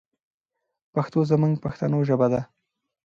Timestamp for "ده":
2.33-2.41